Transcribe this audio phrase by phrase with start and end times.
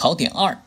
[0.00, 0.62] 考点二：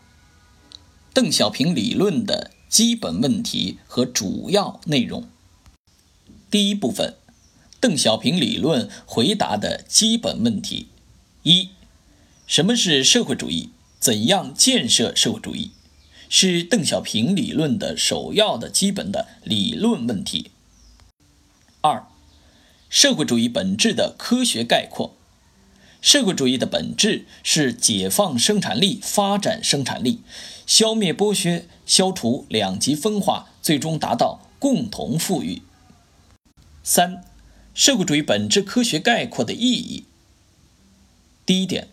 [1.12, 5.28] 邓小平理论的基本问题和主要内容。
[6.52, 7.16] 第一部分，
[7.80, 10.90] 邓小平理论回答的基本问题：
[11.42, 11.70] 一、
[12.46, 13.72] 什么是社会主义？
[14.00, 15.72] 怎样建设社会主义？
[16.30, 20.52] 是邓小平理论的首要的基本的理论问题。
[21.82, 22.06] 二、
[22.88, 25.16] 社会主义本质的科学概括。
[26.04, 30.20] 社会主义的本质是解放生产力、发展生产力，
[30.68, 35.62] 消灭剥削，消除两极分化，最终达到共同富裕。
[36.84, 37.24] 三、
[37.74, 40.04] 社会主义本质科学概括的意义。
[41.46, 41.88] 第一点，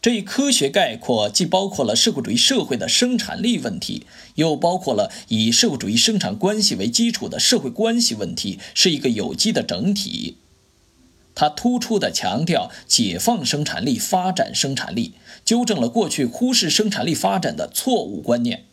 [0.00, 4.06] 这一科学概括既包括了社会主义社会的生产力问题，
[4.36, 10.36] 又包括了以社会主义生产关系为基础的社会关系问题，是一个有机的整体。
[11.34, 18.64] 它突出地强调解放生产力、发展生产力，纠正了过去忽视生产力发展的错误观念，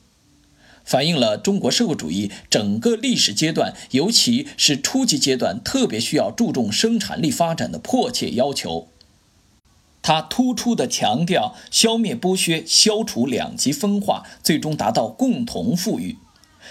[0.84, 8.88] 反映了中国社会主义整个历史阶段，尤其是初级阶段特别需要注重生产力发展的迫切要求。
[10.02, 16.18] 它突出地强调消灭剥削、消除两极分化，最终达到共同富裕，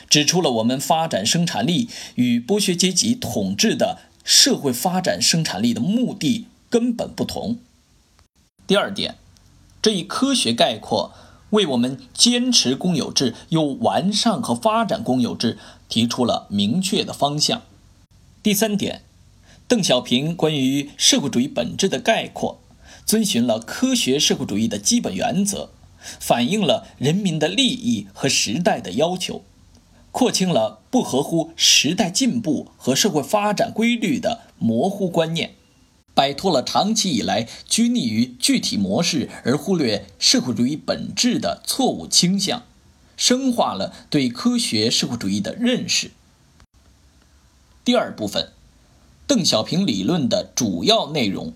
[0.08, 3.98] 指出了我们发展生产力与剥削阶级统治的。
[4.26, 7.58] 社会发展生产力的目的根本不同。
[8.66, 9.14] 第二点，
[9.80, 11.12] 这一科学概括
[11.50, 15.56] 为我们坚持公有制又完善和发展公有制
[15.88, 17.62] 提出了明确的方向。
[18.42, 19.02] 第三点，
[19.68, 22.60] 邓小平关于社会主义本质的概括，
[23.04, 25.70] 遵循了科学社会主义的基本原则，
[26.18, 29.44] 反映了人民的利益和时代的要求。
[30.18, 35.54] 廓清了不合乎时代进步和社会发展规律的模糊观念，
[36.14, 42.62] 摆脱了长期以来拘泥于具体模式而忽略社会主义本质的错误倾向，
[43.18, 46.12] 深化了对科学社会主义的认识。
[47.84, 48.52] 第二部分，
[49.26, 51.52] 邓小平理论的主要内容：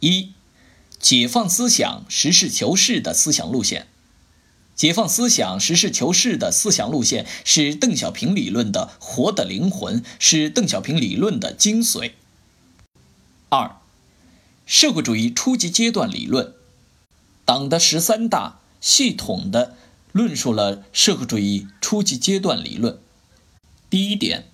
[0.00, 0.32] 一、
[0.98, 3.86] 解放思想、实事求是的思想路线。
[4.78, 12.12] 解放思想、实事求是的思想路线是邓小平理论的活的灵魂，是邓小平理论的精髓。
[13.48, 13.74] 二、
[14.64, 16.52] 社会主义初级阶段理论，
[17.44, 19.74] 党的十三大系统的
[20.12, 23.00] 论述了社会主义初级阶段理论。
[23.90, 24.46] 第一点，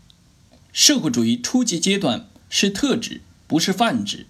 [0.73, 4.27] 社会主义初级阶段是特指，不是泛指。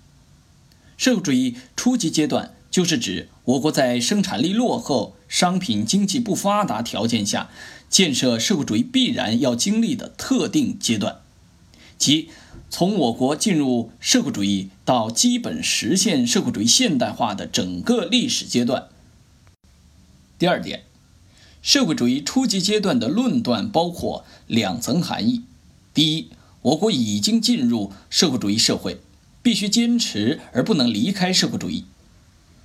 [0.97, 2.57] 社会主义初级阶段。
[2.75, 7.49] 就是指我国在生产力落后、商品经济不发达条件下，
[7.89, 11.19] 建设社会主义必然要经历的特定阶段，
[11.97, 12.31] 即
[12.69, 18.89] 从我国进入社会主义到基本实现社会主义现代化的整个历史阶段。
[20.37, 20.83] 第二点，
[21.63, 25.45] 社会主义初级阶段的论断包括两层含义：
[25.95, 26.31] 第一，
[26.63, 28.99] 我国已经进入社会主义社会，
[29.45, 31.85] 必须坚持而不能离开社会主义。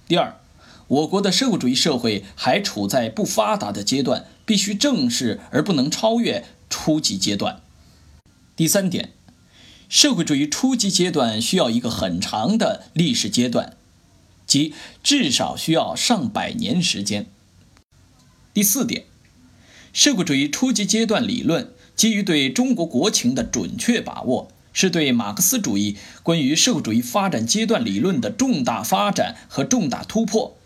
[0.10, 0.42] 第二，
[0.88, 7.62] 我国的社会主义社会还处在不发达的阶段，必须正视而不能超越初级阶段。
[8.56, 9.12] 第三点，
[9.88, 13.78] 社会主义初级阶段需要一个很长的历史阶段，
[14.48, 17.28] 即至少需要上百年时间。
[18.52, 19.04] 第四点，
[19.94, 24.52] 社会主义初级阶段理论基于对中国国情的准确把握。
[24.72, 30.58] 是对马克思主义关于社会主义发展阶段理论的重大发展和重大突破，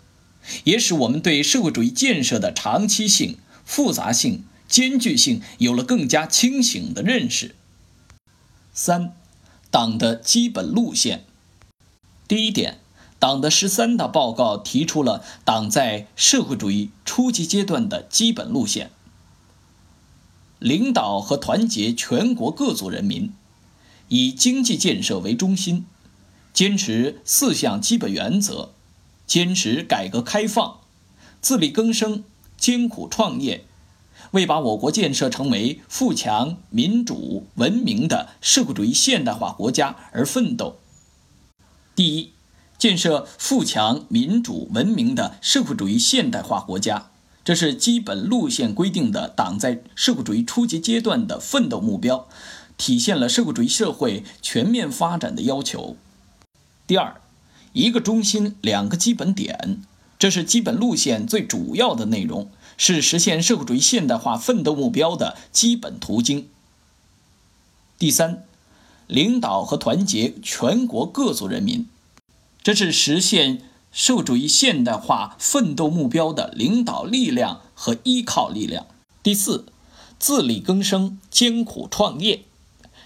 [0.66, 7.56] 也使我们对社会主义建设的长期性、复杂性、艰巨性有了更加清醒的认识。
[8.74, 9.14] 三、
[9.72, 11.26] 党的基本路线。
[12.28, 12.80] 第一点，
[13.20, 18.92] 党的十三大报告提出了党在社会主义初级阶段的基本路线：
[20.60, 23.32] 领导和团结全国各族人民。
[24.14, 25.88] 以经济建设为中心，
[26.54, 28.70] 坚持四项基本原则，
[29.26, 30.82] 坚持改革开放，
[31.42, 32.24] 自力更生，
[32.56, 33.66] 艰苦创业，
[34.34, 40.78] 为把我国建设成为富强、民主、文明的社会主义现代化国家而奋斗。
[41.96, 42.34] 第一，
[42.78, 47.10] 建设富强、民主、文明的社会主义现代化国家，
[47.44, 52.30] 这是基本路线规定的党在社会主义初级阶段的奋斗目标。
[52.78, 55.96] 体现了社会主义社会全面发展的要求。
[56.86, 57.22] 第二，
[57.74, 59.82] 一个中心，两个基本点，
[60.20, 66.48] 这是基本路线最主要的内容，是实现社会主义现代化奋斗目标的基本途径。
[67.98, 68.44] 第三，
[69.08, 71.88] 领导和团结全国各族人民，
[72.62, 73.62] 这是实现
[73.92, 78.88] 社会主义现代化奋斗目标的领导力量和依靠力量。
[79.22, 79.66] 第四，
[80.20, 82.44] 自力更生、艰苦创业，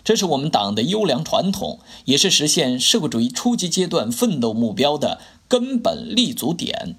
[0.08, 5.20] 这是我们党的优良传统，也是实现社会主义初级阶段奋斗目标的
[5.50, 6.96] 根本立足点。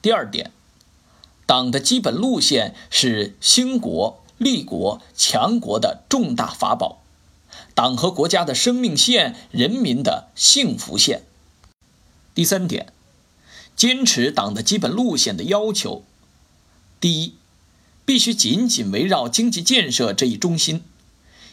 [0.00, 0.50] 第二点，
[1.44, 7.02] 党的基本路线是兴国、立国、强国的重大法宝，
[7.74, 11.24] 党和国家的生命线、人民的幸福线。
[12.34, 12.94] 第三点，
[13.76, 16.02] 坚持党的基本路线的要求。
[16.98, 17.34] 第一，
[18.06, 20.82] 必须紧紧围绕经济建设这一中心，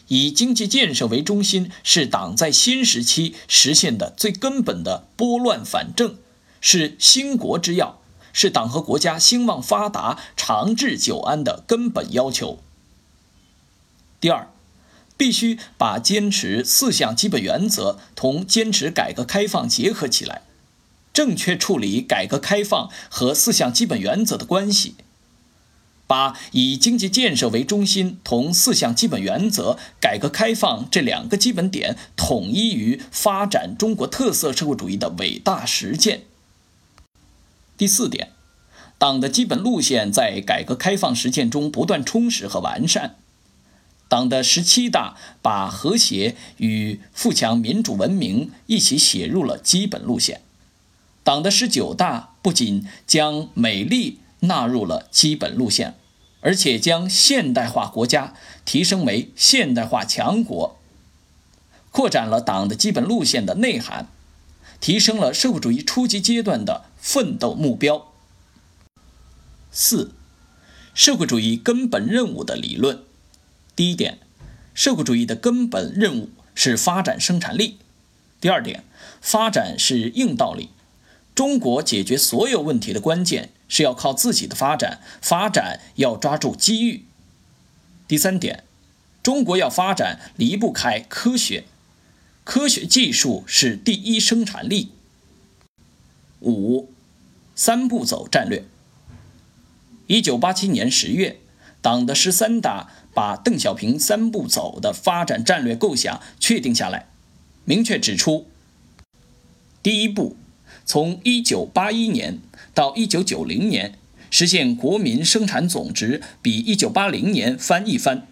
[0.08, 6.16] 以经济建设为中心是党在新时期实现的最根本的拨乱反正，
[6.60, 8.00] 是兴国之要，
[8.32, 12.60] 是党和国家兴旺发达、长治久安的根本要求。
[14.20, 14.48] 第二，
[15.16, 20.42] 必须把坚持四项基本原则同坚持改革开放结合起来。
[21.12, 24.96] 正确处理改革开放和四项基本原则的关系，
[26.06, 36.22] 把以经济建设为中心同四项基本原则、改革开放这两个基本点统一于发展中国特色社会主义的伟大实践。
[37.76, 38.30] 第四点，
[38.98, 43.16] 党的基本路线在改革开放实践中不断充实和完善。
[44.08, 50.42] 党的十七大把和谐与富强民主文明一起写入了基本路线。
[51.24, 55.94] 党的十九大不仅将美丽纳入了基本路线，
[56.40, 58.34] 而且将现代化国家
[58.64, 60.78] 提升为现代化强国，
[61.90, 64.08] 扩展了党的基本路线的内涵，
[64.80, 68.12] 提升了社会主义初级阶段的奋斗目标。
[69.70, 70.12] 四、
[70.94, 73.02] 社会主义根本任务的理论。
[73.74, 74.18] 第一点，
[74.72, 77.78] 社会主义的根本任务是发展生产力。
[78.40, 78.84] 第二点，
[79.20, 80.70] 发展是硬道理。
[81.36, 87.04] 中国解决所有问题的关键是要靠自己的发展，发展要抓住机遇。
[88.08, 88.64] 第三点，
[89.22, 91.64] 中国要发展离不开科学，
[92.42, 94.92] 科学技术是第一生产力。
[96.40, 96.88] 五，
[97.54, 98.64] 三步走战略。
[100.06, 101.38] 一九八七年十月，
[101.82, 107.10] 党的十三大把邓小平三步走的发展战略构想确定下来，
[107.66, 108.46] 明确指出，
[109.82, 110.34] 第一步。
[110.86, 112.40] 从1981年
[112.72, 113.98] 到1990年，
[114.30, 118.28] 实现国民生产总值比1980年翻一番，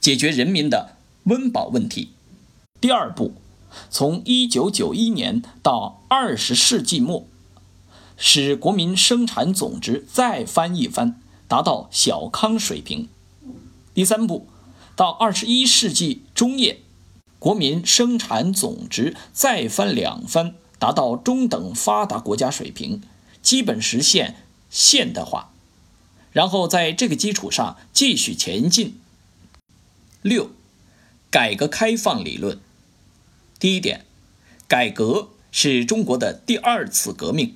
[0.00, 2.08] 解决人民的温饱问题。
[2.80, 3.34] 第二步，
[3.90, 7.26] 从1991年到20世纪末，
[8.16, 13.08] 使国民生产总值再翻一番，达到小康水平。
[13.92, 14.48] 第三步，
[14.96, 16.80] 到21世纪中叶，
[17.38, 20.54] 国民生产总值再翻两番。
[20.82, 23.02] 达到中等发达国家水平，
[23.40, 24.34] 基本实现
[24.68, 25.52] 现代化，
[26.32, 28.98] 然后在这个基础上继续前进。
[30.22, 30.50] 六，
[31.30, 32.58] 改革开放理论。
[33.60, 34.04] 第一点，
[34.66, 37.54] 改革是中国的第二次革命。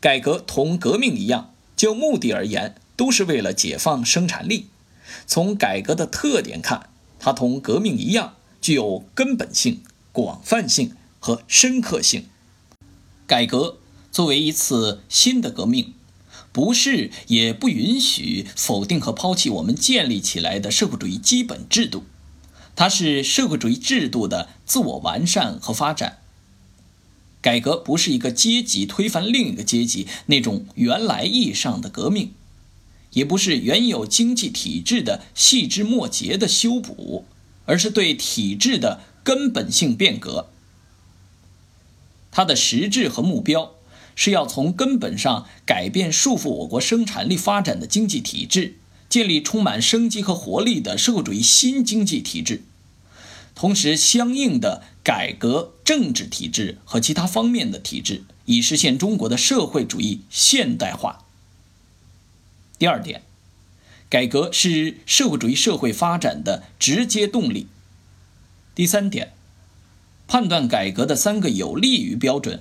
[0.00, 4.68] 改革同革命一样，就目的而言，都是为了解放生产力。
[5.26, 9.82] 从改革的特点看，它同革命一样，具有根本性、
[10.12, 10.96] 广泛性。
[11.26, 12.26] 和深刻性，
[13.26, 13.78] 改革
[14.12, 15.92] 作为一次新的革命，
[16.52, 22.04] 不是也不允许否定和抛弃我们建立起来的社会主义基本制度，
[22.76, 26.18] 它是社会主义制度的自我完善和发展。
[27.40, 32.34] 改革不是一个阶级推翻另一个阶级那种原来意义上的革命，
[33.14, 37.24] 也不是原有经济体制的细枝末节的修补，
[37.64, 40.50] 而是对体制的根本性变革。
[42.36, 43.76] 它的实质和目标
[44.14, 48.76] 是要从根本上改变束缚我国生产力发展的经济体制，
[49.08, 52.62] 建立充满生机和活力的社会主义新经济体制，
[53.54, 61.24] 同时相应的改革政治体制和其他方面的体制，以实现中国的社会主义现代化。
[62.78, 63.22] 第二点，
[64.10, 67.68] 改革是社会主义社会发展的直接动力。
[68.74, 69.32] 第三点。
[70.28, 72.60] 判断改革的三个有利于标准，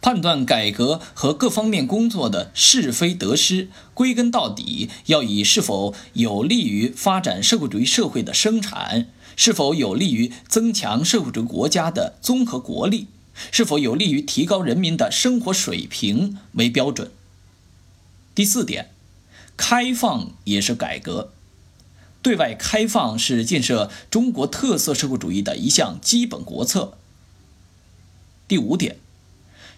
[0.00, 13.08] 判断改革和各方面工作的是非得失，归根到底要以是否有利于发展社会主义社会的生产，是否有利于增强社会主义国家的综合国力，
[13.50, 17.10] 是否有利于提高人民的生活水平为标准。
[18.34, 18.90] 第四点，
[19.58, 21.32] 开放也是改革，
[22.22, 26.94] 对外开放是建设中国特色社会主义的一项基本国策。
[28.52, 28.98] 第五点，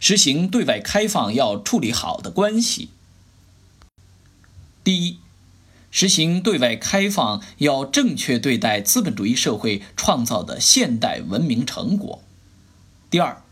[0.01, 2.89] 实行对外开放要处理好的关系。
[4.83, 5.19] 第一，
[5.93, 12.25] 实行对外开放要正确对待资本主义社会创造的现代文明成果。
[13.09, 13.45] 第二，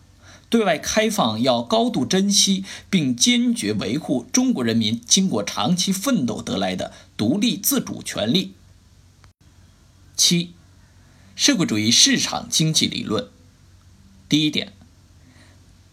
[0.50, 8.54] 对外开放要高度珍惜并坚决维护中国人民经过长期奋斗得来的独立自主权利。
[10.16, 10.52] 七，
[11.36, 13.28] 社会主义市场经济理论。
[14.28, 14.72] 第一点，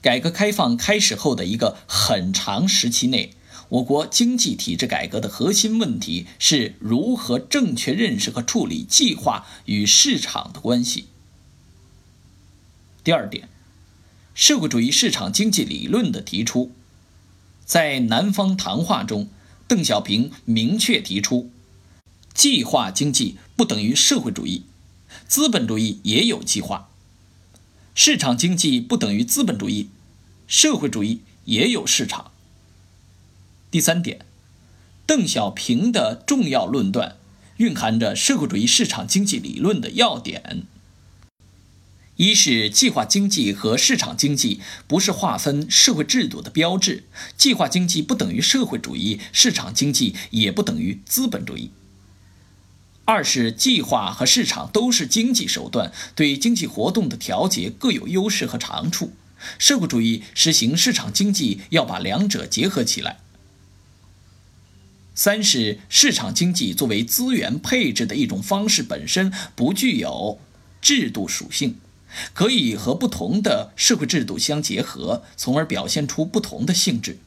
[0.02, 3.34] 改革开放开始后的一个很长时期内。
[3.70, 11.06] 我国经济体制改革的核心问题是如何正确认识和处理计划与市场的关系。
[13.04, 13.48] 第二点，
[14.34, 16.72] 社会主义市场经济理论的提出，
[17.64, 19.30] 在南方谈话中，
[19.68, 21.52] 邓小平明确提出，
[22.34, 24.64] 计划经济不等于社会主义，
[25.28, 26.90] 资本主义也有计划；
[27.96, 29.90] 市场经济不等于资本主义，
[30.48, 32.32] 社会主义也有市场。
[33.70, 34.26] 第三点，
[35.06, 37.18] 邓小平的重要论断
[37.58, 40.64] 蕴含着社会主义市场经济理论的要点：
[42.16, 47.04] 一是计划经济和市场经济不是划分社会制度的标志，
[47.38, 51.72] 计划经济不等于社会主义，市场经济也不等于资本主义；
[53.10, 59.14] 二是计划和市场都是经济手段，对经济活动的调节各有优势和长处，
[59.58, 63.18] 社会主义实行市场经济要把两者结合起来。
[65.16, 70.38] 三是市场经济作为资源配置的一种方式，本身不具有
[70.80, 71.78] 制度属性，
[72.36, 77.18] 可以和不同的社会制度相结合，从而表现出不同的性质。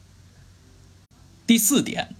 [1.45, 2.15] 第四点，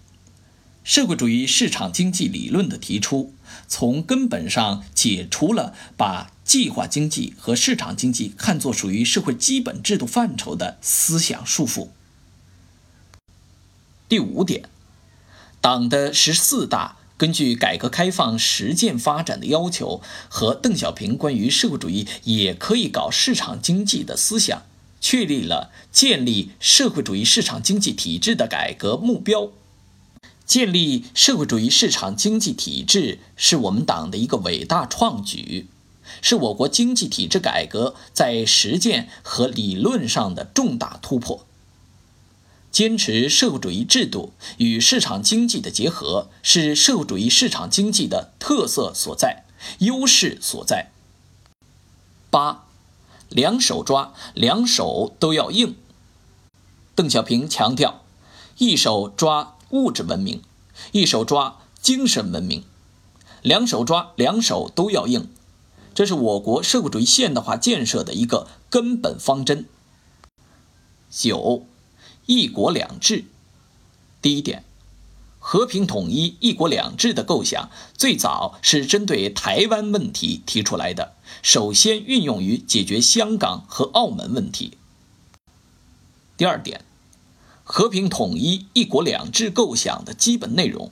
[0.83, 3.33] 社会主义市场经济理论的提出，
[3.67, 11.89] 从根本上解除了把计划经济和市场经济看作属于社会基本制度范畴的思想束缚。
[14.07, 14.69] 第五点。
[15.61, 24.63] 党的十四大根据改革开放实践发展的要求和邓小平关于社会主义也可以搞市场经济的思想，
[24.99, 29.51] 确立了建立社会主义市场经济体制的改革目标。
[30.45, 35.67] 建立社会主义市场经济体制是我们党的一个伟大创举，
[36.21, 41.45] 是我国经济体制改革在实践和理论上的重大突破。
[42.71, 49.43] 坚持社会主义制度与市场经济的结合，是社会主义市场经济的特色所在、
[49.79, 50.89] 优势所在。
[52.31, 52.65] 八，
[53.29, 55.75] 两手抓，两手都要硬。
[56.95, 58.03] 邓小平强调，
[58.57, 60.41] 一手抓物质文明，
[60.93, 62.63] 一手抓精神文明，
[63.41, 65.27] 两手抓，两手都要硬，
[65.93, 69.65] 这是我国社会主义现代化建设的一个根本方针。
[71.09, 71.65] 九。
[72.25, 73.25] 一国两制，
[74.21, 74.63] 第一点，
[75.39, 84.77] 和平统一、一国两制的构想最早是针对台湾问题提出来的，首先运用于解决香港和澳门问题。
[86.37, 86.85] 第二点，
[87.63, 90.91] 和平统一、一国两制构想的基本内容，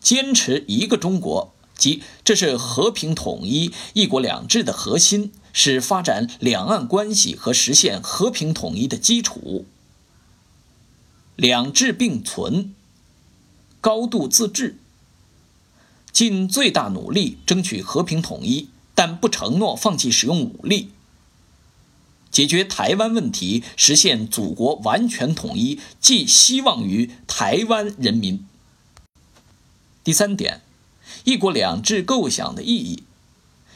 [0.00, 5.32] 坚持一个中国，即这是和平统一、一国两制的核心。
[5.50, 9.66] 是发展两岸关系和实现和平统一的基础。
[11.34, 12.76] 两制并存，
[13.80, 14.78] 高度自治，
[16.12, 20.90] 尽最大努力争取和平统一，但不承诺放弃使用武力。
[22.30, 28.46] 解决台湾问题，实现祖国完全统一，寄希望于台湾人民。
[30.04, 30.62] 第三点，
[31.24, 33.02] 一国两制构想的意义。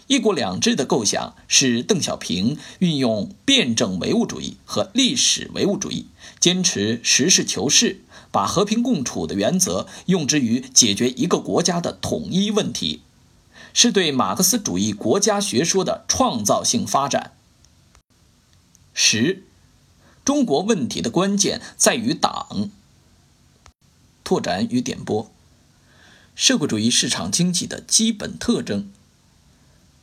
[0.08, 6.06] 一国两制的构想是邓小平运用辩证唯物主义和历史唯物主义，
[6.38, 13.00] 坚持实事求是，把和平共处的原则用之于解决一个国家的统一问题，
[13.72, 17.32] 是对马克思主义国家学说的创造性发展。
[18.94, 19.44] 十，
[20.24, 22.70] 中国问题的关键在于党。
[24.24, 25.30] 拓展与点拨，
[26.34, 28.90] 社会主义市场经济的基本特征。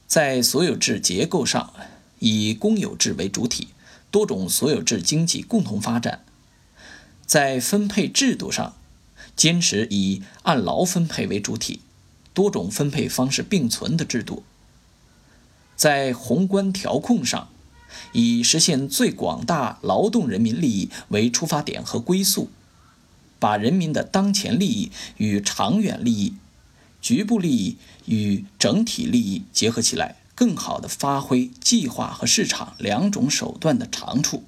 [0.07, 1.73] 在所有制结构上，
[2.19, 3.69] 以公有制为主体，
[4.11, 6.19] 多种所有制经济共同发展；
[7.25, 8.75] 在分配制度上，
[9.35, 11.81] 坚持以按劳分配为主体，
[12.33, 14.43] 多种分配方式并存的制度；
[15.75, 17.49] 在宏观调控上，
[18.13, 22.49] 以实现最广大劳动人民利益为出发点和归宿，
[23.39, 26.33] 把人民的当前利益与长远利益。
[27.01, 34.43] 局部利益与整体利益结合起来，更好地发挥计划和市场两种手段的长处。